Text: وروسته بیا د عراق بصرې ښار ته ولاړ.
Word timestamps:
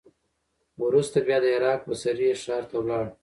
وروسته 0.83 1.17
بیا 1.25 1.37
د 1.41 1.45
عراق 1.55 1.79
بصرې 1.87 2.29
ښار 2.41 2.63
ته 2.69 2.75
ولاړ. 2.79 3.05